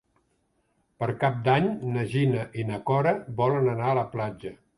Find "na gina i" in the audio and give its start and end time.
1.97-2.67